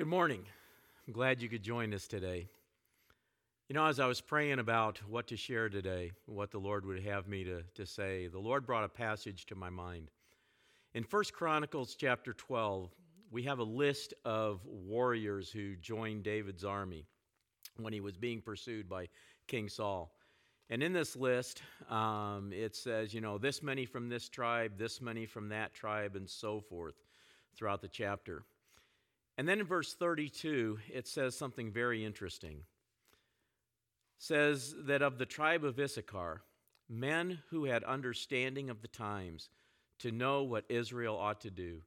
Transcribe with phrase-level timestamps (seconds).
[0.00, 0.46] Good morning.
[1.06, 2.48] I'm glad you could join us today.
[3.68, 7.02] You know, as I was praying about what to share today, what the Lord would
[7.04, 10.10] have me to, to say, the Lord brought a passage to my mind.
[10.94, 12.88] In 1 Chronicles chapter 12,
[13.30, 17.04] we have a list of warriors who joined David's army
[17.76, 19.06] when he was being pursued by
[19.48, 20.14] King Saul.
[20.70, 21.60] And in this list,
[21.90, 26.16] um, it says, you know, this many from this tribe, this many from that tribe,
[26.16, 26.94] and so forth
[27.54, 28.44] throughout the chapter.
[29.40, 32.56] And then in verse 32, it says something very interesting.
[32.58, 32.62] It
[34.18, 36.42] says that of the tribe of Issachar,
[36.90, 39.48] men who had understanding of the times
[40.00, 41.80] to know what Israel ought to do,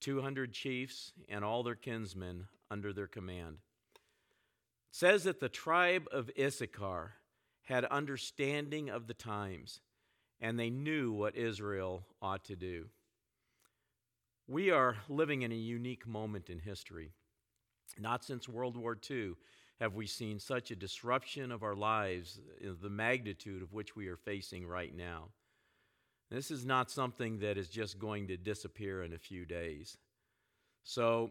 [0.00, 3.58] 200 chiefs and all their kinsmen under their command.
[3.94, 4.00] It
[4.90, 7.12] says that the tribe of Issachar
[7.62, 9.78] had understanding of the times,
[10.40, 12.86] and they knew what Israel ought to do.
[14.50, 17.12] We are living in a unique moment in history.
[18.00, 19.34] Not since World War II
[19.78, 24.08] have we seen such a disruption of our lives, uh, the magnitude of which we
[24.08, 25.28] are facing right now.
[26.32, 29.96] This is not something that is just going to disappear in a few days.
[30.82, 31.30] So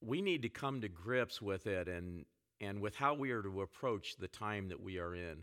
[0.00, 2.24] we need to come to grips with it and,
[2.62, 5.42] and with how we are to approach the time that we are in.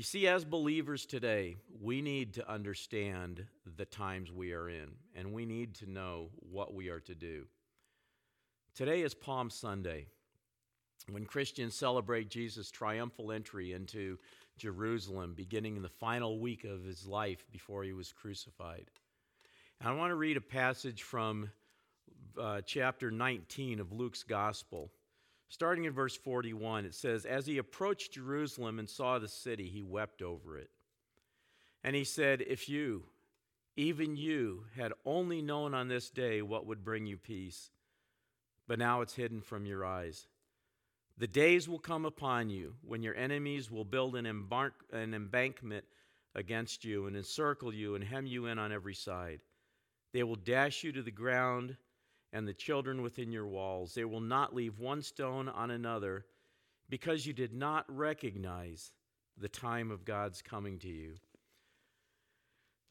[0.00, 3.44] You see, as believers today, we need to understand
[3.76, 7.44] the times we are in, and we need to know what we are to do.
[8.74, 10.06] Today is Palm Sunday,
[11.10, 14.18] when Christians celebrate Jesus' triumphal entry into
[14.56, 18.86] Jerusalem, beginning in the final week of his life before he was crucified.
[19.80, 21.50] And I want to read a passage from
[22.40, 24.90] uh, chapter 19 of Luke's Gospel.
[25.50, 29.82] Starting in verse 41, it says, As he approached Jerusalem and saw the city, he
[29.82, 30.70] wept over it.
[31.82, 33.02] And he said, If you,
[33.76, 37.70] even you, had only known on this day what would bring you peace,
[38.68, 40.28] but now it's hidden from your eyes.
[41.18, 45.84] The days will come upon you when your enemies will build an, embark, an embankment
[46.36, 49.40] against you and encircle you and hem you in on every side.
[50.12, 51.76] They will dash you to the ground
[52.32, 53.94] and the children within your walls.
[53.94, 56.24] They will not leave one stone on another
[56.88, 58.92] because you did not recognize
[59.38, 61.14] the time of God's coming to you.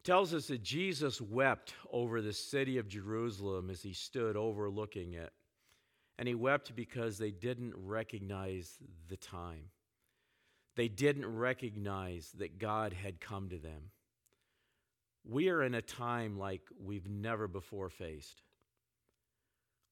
[0.03, 5.31] Tells us that Jesus wept over the city of Jerusalem as he stood overlooking it.
[6.17, 9.69] And he wept because they didn't recognize the time.
[10.75, 13.91] They didn't recognize that God had come to them.
[15.25, 18.41] We are in a time like we've never before faced.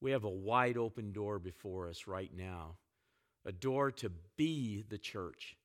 [0.00, 2.76] We have a wide open door before us right now,
[3.44, 5.56] a door to be the church.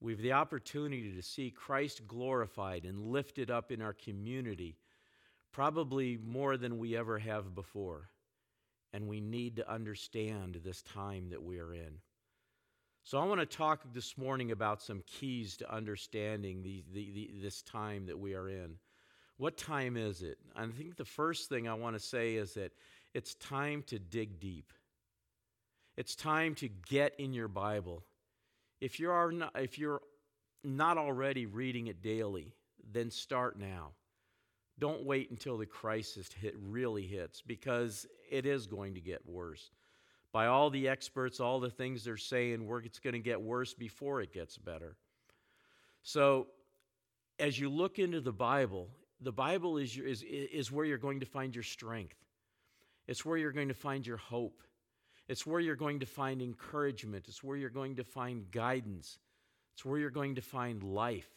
[0.00, 4.78] We have the opportunity to see Christ glorified and lifted up in our community,
[5.52, 8.08] probably more than we ever have before.
[8.92, 11.98] And we need to understand this time that we are in.
[13.02, 17.30] So, I want to talk this morning about some keys to understanding the, the, the,
[17.40, 18.76] this time that we are in.
[19.38, 20.38] What time is it?
[20.54, 22.72] I think the first thing I want to say is that
[23.14, 24.72] it's time to dig deep.
[25.96, 28.02] It's time to get in your Bible.
[28.80, 30.00] If you are not, if you're
[30.64, 32.54] not already reading it daily,
[32.92, 33.90] then start now.
[34.78, 39.70] Don't wait until the crisis hit really hits because it is going to get worse.
[40.32, 44.22] By all the experts, all the things they're saying, it's going to get worse before
[44.22, 44.96] it gets better.
[46.02, 46.46] So,
[47.38, 48.88] as you look into the Bible,
[49.20, 52.16] the Bible is, your, is, is where you're going to find your strength.
[53.10, 54.62] It's where you're going to find your hope.
[55.28, 57.26] It's where you're going to find encouragement.
[57.26, 59.18] It's where you're going to find guidance.
[59.74, 61.28] It's where you're going to find life.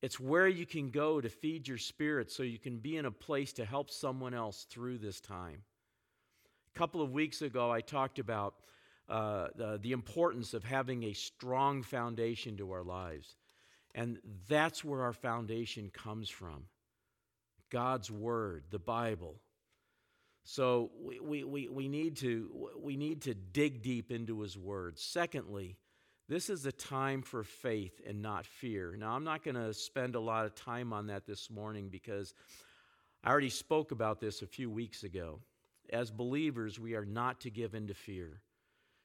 [0.00, 3.10] It's where you can go to feed your spirit so you can be in a
[3.10, 5.64] place to help someone else through this time.
[6.72, 8.54] A couple of weeks ago, I talked about
[9.08, 13.34] uh, the, the importance of having a strong foundation to our lives.
[13.92, 16.66] And that's where our foundation comes from
[17.70, 19.40] God's Word, the Bible.
[20.44, 25.02] So we, we, we, need to, we need to dig deep into his words.
[25.02, 25.76] Secondly,
[26.28, 28.96] this is a time for faith and not fear.
[28.96, 32.34] Now, I'm not going to spend a lot of time on that this morning because
[33.22, 35.40] I already spoke about this a few weeks ago.
[35.92, 38.40] As believers, we are not to give in to fear.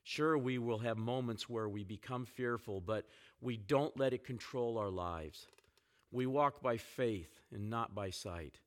[0.04, 3.08] Sure, we will have moments where we become fearful, but
[3.42, 5.48] we don't let it control our lives.
[6.12, 8.60] We walk by faith and not by sight.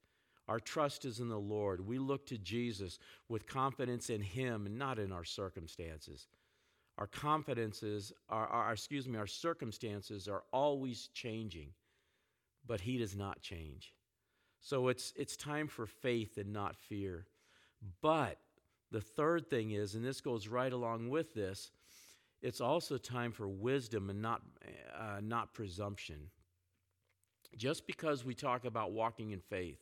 [0.48, 1.86] Our trust is in the Lord.
[1.86, 2.98] We look to Jesus
[3.28, 6.26] with confidence in Him and not in our circumstances.
[6.96, 11.68] Our confidences, our, our, excuse me, our circumstances are always changing,
[12.66, 13.94] but He does not change.
[14.60, 17.26] So it's, it's time for faith and not fear.
[18.00, 18.38] But
[18.90, 21.70] The third thing is, and this goes right along with this,
[22.40, 24.42] it's also time for wisdom and not,
[24.98, 26.30] uh, not presumption.
[27.56, 29.78] Just because we talk about walking in faith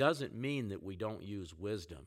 [0.00, 2.06] doesn't mean that we don't use wisdom.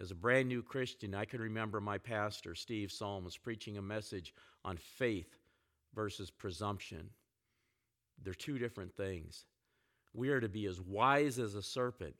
[0.00, 3.82] As a brand new Christian, I can remember my pastor, Steve Salm, was preaching a
[3.82, 4.32] message
[4.64, 5.36] on faith
[5.96, 7.10] versus presumption.
[8.22, 9.46] They're two different things.
[10.14, 12.14] We are to be as wise as a serpent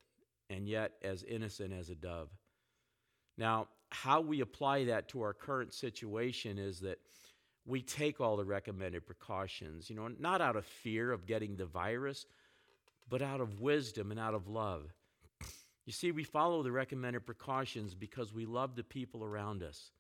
[0.51, 2.31] and yet as innocent as a dove.
[3.39, 6.99] Now, how we apply that to our current situation is that
[7.65, 11.67] we take all the recommended precautions, you know, not out of fear of getting the
[11.67, 12.27] virus,
[13.13, 14.91] but out of wisdom and out of love.
[15.85, 19.91] You see, we follow the recommended precautions because we love the people around us.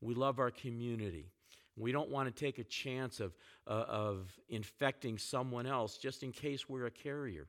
[0.00, 1.32] We love our community.
[1.76, 3.36] We don't want to take a chance of,
[3.66, 7.48] uh, of infecting someone else just in case we're a carrier.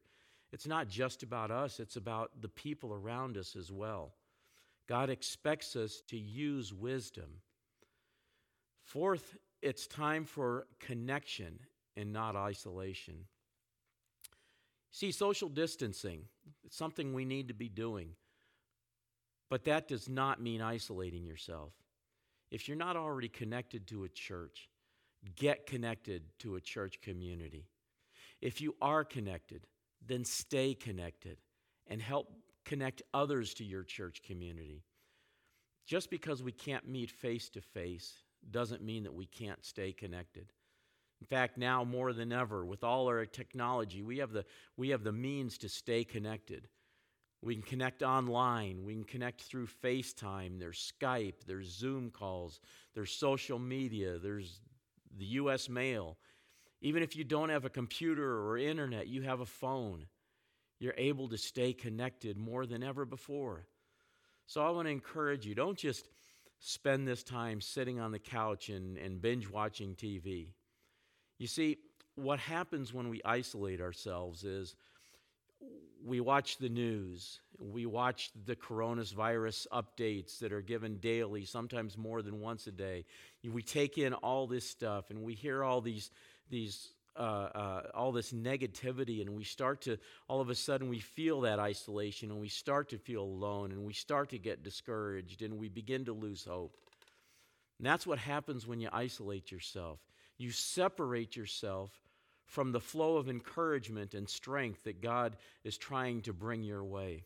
[0.52, 4.16] It's not just about us, it's about the people around us as well.
[4.90, 7.30] God expects us to use wisdom.
[8.86, 11.60] Fourth, it's time for connection
[11.96, 13.26] and not isolation.
[14.92, 16.26] See, social distancing,
[16.66, 18.10] it's something we need to be doing.
[19.50, 21.74] But that does not mean isolating yourself.
[22.52, 24.70] If you're not already connected to a church,
[25.36, 27.68] get connected to a church community.
[28.42, 29.68] If you are connected,
[30.06, 31.38] then stay connected
[31.88, 32.32] and help
[32.66, 34.84] connect others to your church community.
[35.86, 40.52] Just because we can't meet face to face doesn't mean that we can't stay connected.
[41.22, 44.44] In fact, now more than ever, with all our technology, we have the,
[44.76, 46.68] we have the means to stay connected.
[47.44, 48.84] We can connect online.
[48.84, 50.60] We can connect through FaceTime.
[50.60, 51.46] There's Skype.
[51.46, 52.60] There's Zoom calls.
[52.96, 54.18] There's social media.
[54.18, 54.62] There's
[55.16, 55.70] the U.S.
[55.70, 56.18] mail.
[56.82, 60.08] Even if you don't have a computer or internet, you have a phone.
[60.80, 63.68] You're able to stay connected more than ever before.
[64.48, 66.10] So I want to encourage you don't just
[66.60, 70.54] spend this time sitting on the couch and, and binge watching TV.
[71.42, 71.80] You see,
[72.14, 74.76] what happens when we isolate ourselves is
[76.06, 82.22] we watch the news, we watch the coronavirus updates that are given daily, sometimes more
[82.22, 83.06] than once a day.
[83.44, 86.12] We take in all this stuff and we hear all these,
[86.52, 89.98] these uh, uh, all this negativity, and we start to,
[90.30, 93.84] all of a sudden, we feel that isolation, and we start to feel alone, and
[93.84, 96.78] we start to get discouraged, and we begin to lose hope.
[97.80, 100.00] And that's what happens when you isolate yourself
[100.42, 101.92] you separate yourself
[102.46, 107.24] from the flow of encouragement and strength that God is trying to bring your way.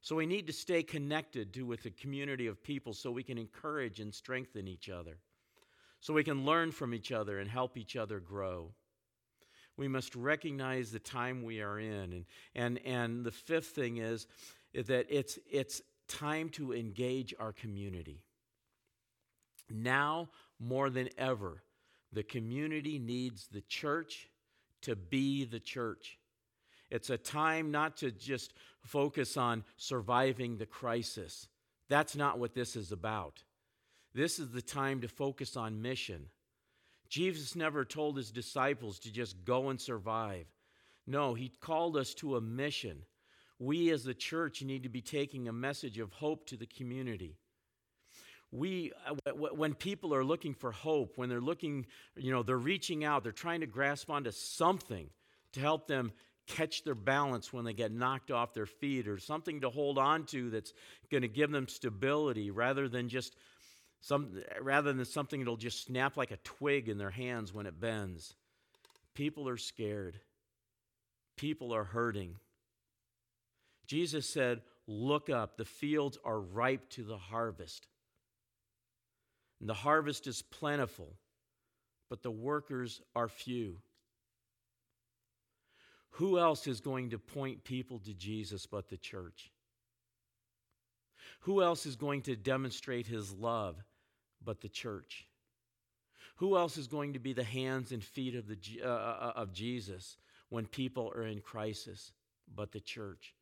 [0.00, 3.38] So we need to stay connected to with a community of people so we can
[3.38, 5.18] encourage and strengthen each other.
[6.00, 8.70] So we can learn from each other and help each other grow.
[9.76, 12.12] We must recognize the time we are in.
[12.12, 12.24] And,
[12.54, 14.28] and, and the fifth thing is
[14.74, 18.22] that it's, it's time to engage our community.
[19.68, 20.28] Now
[20.60, 21.62] more than ever,
[22.12, 24.28] the community needs the church
[24.82, 26.18] to be the church.
[26.90, 31.48] It's a time not to just focus on surviving the crisis.
[31.88, 33.42] That's not what this is about.
[34.14, 36.26] This is the time to focus on mission.
[37.08, 40.46] Jesus never told his disciples to just go and survive.
[41.06, 43.02] No, he called us to a mission.
[43.58, 47.36] We as the church need to be taking a message of hope to the community
[48.50, 51.86] we uh, when people are looking for hope when they're looking
[52.16, 55.10] you know they're reaching out they're trying to grasp onto something
[55.52, 56.12] to help them
[56.46, 60.24] catch their balance when they get knocked off their feet or something to hold on
[60.24, 60.72] to that's
[61.10, 63.36] going to give them stability rather than just
[64.00, 67.78] some rather than something that'll just snap like a twig in their hands when it
[67.78, 68.34] bends.
[69.14, 70.20] People are scared.
[71.36, 72.36] People are hurting.
[73.86, 77.86] Jesus said look up the fields are ripe to the harvest
[79.60, 81.14] and the harvest is plentiful,
[82.08, 83.78] but the workers are few.
[86.12, 89.52] Who else is going to point people to Jesus but the church?
[91.40, 93.76] Who else is going to demonstrate his love
[94.44, 95.26] but the church?
[96.36, 99.52] Who else is going to be the hands and feet of, the, uh, uh, of
[99.52, 100.16] Jesus
[100.50, 102.12] when people are in crisis
[102.52, 103.34] but the church?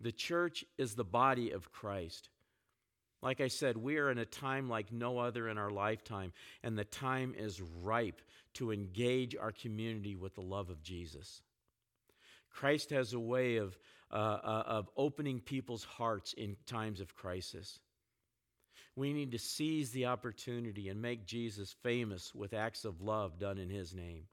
[0.00, 2.28] The church is the body of Christ.
[3.22, 6.32] Like I said, we are in a time like no other in our lifetime,
[6.64, 8.20] and the time is ripe
[8.54, 11.40] to engage our community with the love of Jesus.
[12.50, 13.78] Christ has a way of,
[14.10, 17.78] uh, uh, of opening people's hearts in times of crisis.
[18.96, 23.56] We need to seize the opportunity and make Jesus famous with acts of love done
[23.56, 24.24] in his name.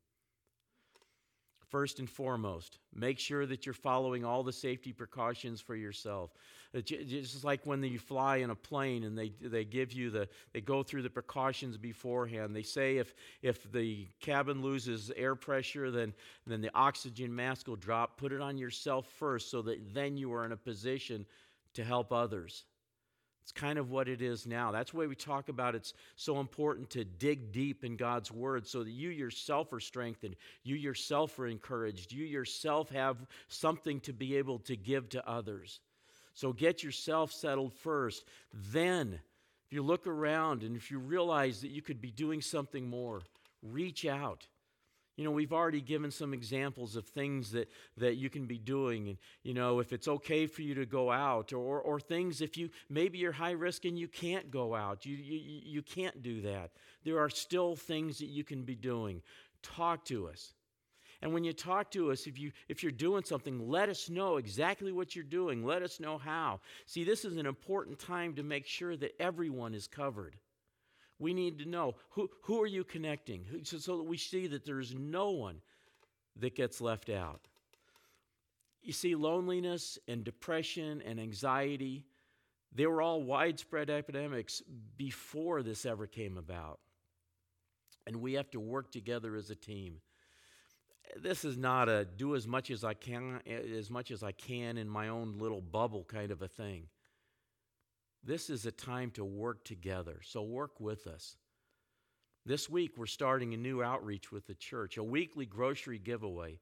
[1.70, 2.80] First and foremost.
[2.94, 6.32] Make sure that you're following all the safety precautions for yourself.
[6.76, 10.10] Uh, it's just like when you fly in a plane and they, they give you
[10.10, 12.56] the, they go through the precautions beforehand.
[12.56, 16.14] They say if, if the cabin loses air pressure, then,
[16.46, 18.18] then the oxygen mask will drop.
[18.18, 21.26] Put it on yourself first so that then you are in a position
[21.74, 22.66] to help others.
[23.50, 24.72] It's kind of what it is now.
[24.72, 28.84] That's why we talk about it's so important to dig deep in God's word so
[28.84, 34.38] that you yourself are strengthened, you yourself are encouraged, you yourself have something to be
[34.38, 35.80] able to give to others.
[36.36, 38.24] So get yourself settled first.
[38.72, 39.20] Then,
[39.66, 43.24] if you look around and if you realize that you could be doing something more,
[43.64, 44.46] reach out.
[45.20, 49.10] You know, we've already given some examples of things that, that you can be doing.
[49.10, 52.56] And, you know, if it's okay for you to go out, or, or things if
[52.56, 56.40] you maybe you're high risk and you can't go out, you, you, you can't do
[56.44, 56.72] that.
[57.04, 59.22] There are still things that you can be doing.
[59.62, 60.54] Talk to us.
[61.22, 64.38] And when you talk to us, if, you, if you're doing something, let us know
[64.38, 65.66] exactly what you're doing.
[65.66, 66.62] Let us know how.
[66.86, 70.38] See, this is an important time to make sure that everyone is covered.
[71.20, 74.66] We need to know who, who are you connecting so, so that we see that
[74.66, 75.62] there's no one
[76.38, 77.42] that gets left out.
[78.82, 82.06] You see, loneliness and depression and anxiety,
[82.74, 84.62] they were all widespread epidemics
[84.98, 86.80] before this ever came about.
[88.08, 89.98] And we have to work together as a team.
[91.18, 94.78] This is not a do as much as I can as much as I can
[94.78, 96.84] in my own little bubble kind of a thing.
[98.24, 101.38] This is a time to work together, so work with us.
[102.46, 106.60] This week, we're starting a new outreach with the church, a weekly grocery giveaway.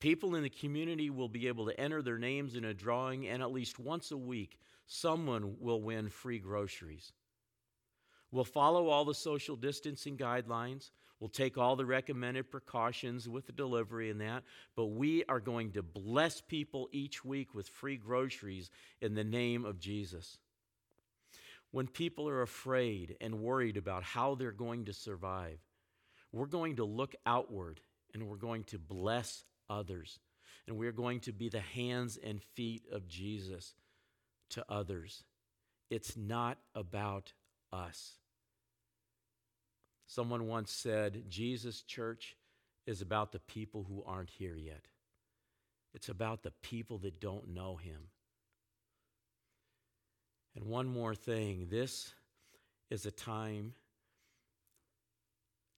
[0.00, 3.42] People in the community will be able to enter their names in a drawing, and
[3.42, 7.12] at least once a week, someone will win free groceries.
[8.32, 10.90] We'll follow all the social distancing guidelines.
[11.18, 14.42] We'll take all the recommended precautions with the delivery and that,
[14.74, 18.70] but we are going to bless people each week with free groceries
[19.02, 20.38] in the name of Jesus.
[21.72, 25.58] When people are afraid and worried about how they're going to survive,
[26.32, 27.80] we're going to look outward
[28.12, 30.18] and we're going to bless others.
[30.66, 33.74] And we're going to be the hands and feet of Jesus
[34.50, 35.24] to others.
[35.90, 37.32] It's not about
[37.72, 38.12] us.
[40.06, 42.36] Someone once said, Jesus' church
[42.86, 44.86] is about the people who aren't here yet.
[45.94, 48.08] It's about the people that don't know him.
[50.60, 52.12] And one more thing this
[52.90, 53.72] is a time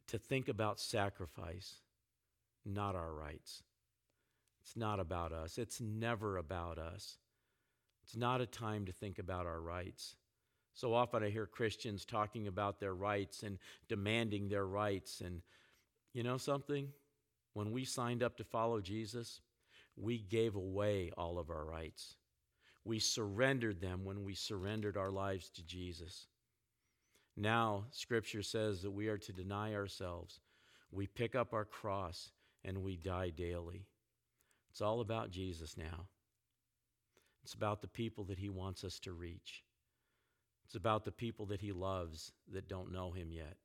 [0.08, 1.76] to think about sacrifice,
[2.64, 3.62] not our rights.
[4.62, 5.58] It's not about us.
[5.58, 7.18] It's never about us.
[8.04, 10.16] It's not a time to think about our rights.
[10.74, 13.58] So often I hear Christians talking about their rights and
[13.88, 15.20] demanding their rights.
[15.20, 15.42] And
[16.12, 16.88] you know something?
[17.52, 19.42] When we signed up to follow Jesus,
[19.96, 22.16] we gave away all of our rights.
[22.84, 26.26] We surrendered them when we surrendered our lives to Jesus.
[27.36, 30.40] Now, Scripture says that we are to deny ourselves.
[30.90, 32.32] We pick up our cross
[32.64, 33.86] and we die daily.
[34.70, 36.08] It's all about Jesus now.
[37.44, 39.64] It's about the people that He wants us to reach.
[40.64, 43.56] It's about the people that He loves that don't know Him yet.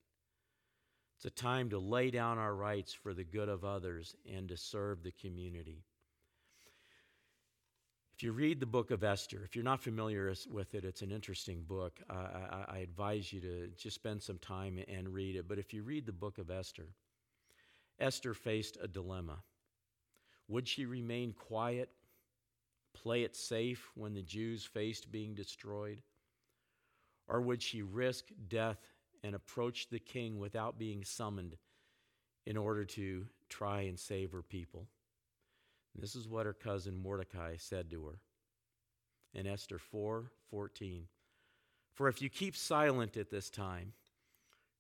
[1.16, 4.58] It's a time to lay down our rights for the good of others and to
[4.58, 5.84] serve the community.
[8.18, 11.12] If you read the book of Esther, if you're not familiar with it, it's an
[11.12, 12.00] interesting book.
[12.10, 15.48] I, I, I, advise you to just spend some time and read it.
[15.48, 16.88] But if you read the book of Esther,
[18.00, 19.38] Esther faced a dilemma.
[20.48, 21.92] Would she remain quiet,
[22.96, 26.02] play it safe when the Jews faced being destroyed?
[27.28, 28.80] Or would she risk death
[29.24, 31.56] and approach the king without being summoned
[32.48, 34.88] in order to try and save her people?
[35.96, 38.20] This is what her cousin Mordecai said to her
[39.34, 41.08] in Esther 4 14.
[41.94, 43.94] For if you keep silent at this time,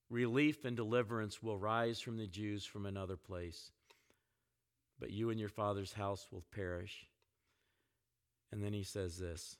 [0.10, 3.72] relief and deliverance will rise from the Jews from another place,
[5.00, 7.08] but you and your father's house will perish.
[8.52, 9.58] And then he says this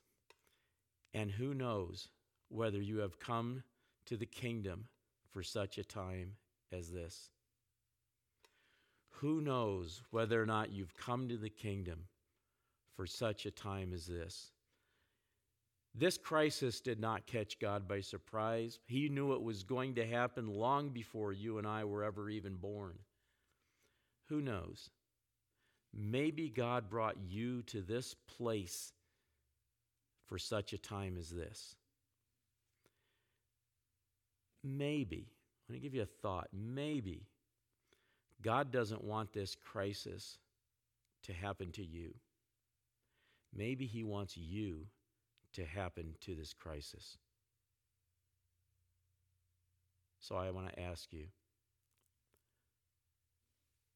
[1.14, 2.10] And who knows
[2.50, 3.64] whether you have come
[4.06, 4.86] to the kingdom
[5.32, 6.34] for such a time
[6.72, 7.30] as this?
[9.22, 12.04] Who knows whether or not you've come to the kingdom
[12.96, 14.52] for such a time as this?
[15.96, 18.78] This crisis did not catch God by surprise.
[18.86, 22.56] He knew it was going to happen long before you and I were ever even
[22.56, 23.00] born.
[24.30, 24.92] Who knows?
[25.92, 28.94] Maybe God brought you to this place
[30.28, 31.76] for such a time as this.
[34.64, 35.32] Maybe,
[35.68, 36.50] let me give you a thought.
[36.54, 37.26] Maybe
[38.42, 40.38] God doesn't want this crisis
[41.24, 42.14] to happen to you.
[43.56, 44.88] Maybe He wants you
[45.54, 47.18] to happen to this crisis.
[50.20, 51.26] So I want to ask you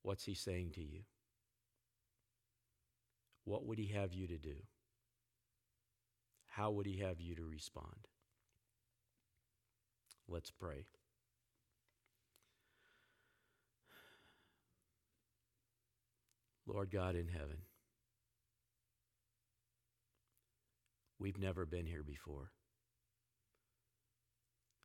[0.02, 1.02] what's He saying to you?
[3.46, 4.56] What would He have you to do?
[6.48, 8.08] How would He have you to respond?
[10.28, 10.86] Let's pray.
[16.72, 17.58] Lord God in heaven,
[21.20, 22.52] we've never been here before.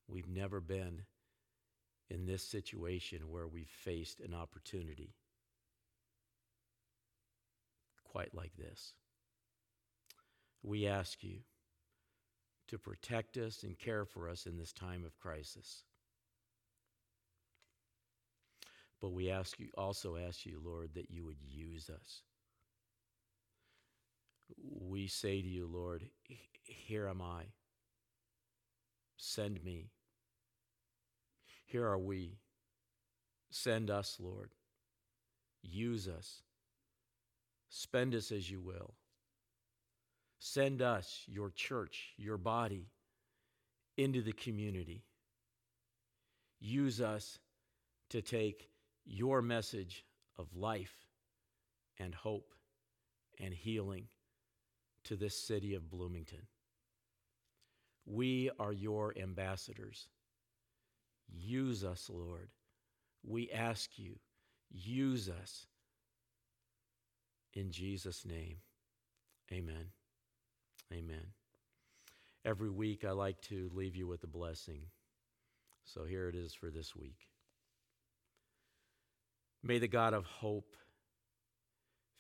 [0.09, 1.03] We've never been
[2.11, 5.15] in this situation where we've faced an opportunity
[8.05, 8.95] quite like this.
[10.63, 11.41] We ask you
[12.69, 15.85] to protect us and care for us in this time of crisis.
[19.01, 22.23] But we ask you also ask you, Lord, that you would use us.
[24.81, 26.05] We say to you, Lord,
[26.65, 27.45] here am I.
[29.17, 29.91] Send me.
[31.67, 32.39] Here are we.
[33.51, 34.51] Send us, Lord.
[35.63, 36.43] Use us.
[37.69, 38.95] Spend us as you will.
[40.39, 42.89] Send us, your church, your body,
[43.97, 45.05] into the community.
[46.61, 47.39] Use us
[48.11, 48.69] to take
[49.07, 50.05] your message
[50.39, 51.07] of life
[51.99, 52.53] and hope
[53.41, 54.07] and healing
[55.05, 56.47] to this city of Bloomington.
[58.05, 60.09] We are your ambassadors.
[61.29, 62.49] Use us, Lord.
[63.25, 64.19] We ask you,
[64.71, 65.67] use us.
[67.55, 68.57] In Jesus' name,
[69.53, 69.87] amen.
[70.93, 71.27] Amen.
[72.45, 74.83] Every week I like to leave you with a blessing.
[75.85, 77.29] So here it is for this week.
[79.63, 80.77] May the God of hope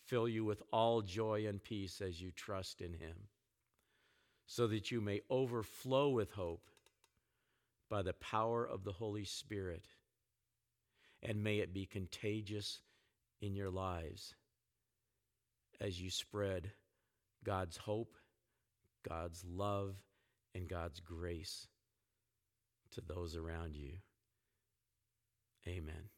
[0.06, 3.28] fill you with all joy and peace as you trust in him,
[4.46, 6.68] so that you may overflow with hope
[7.88, 9.86] by the power of the Holy Spirit,
[11.22, 12.80] and may it be contagious
[13.40, 14.34] in your lives
[15.80, 16.70] as you spread
[17.44, 18.16] God's hope,
[19.08, 19.94] God's love,
[20.54, 21.68] and God's grace
[22.92, 23.92] to those around you.
[25.68, 26.15] Amen.